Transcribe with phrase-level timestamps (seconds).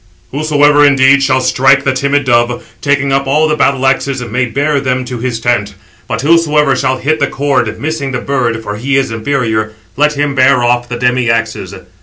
[0.31, 4.79] "Whosoever indeed shall strike the timid dove, taking up all the battle axes, may bear
[4.81, 5.75] [them] to his tent;
[6.07, 10.33] but whosoever shall hit the cord, missing the bird (for he is inferior), let him
[10.33, 11.75] bear off the demi axes."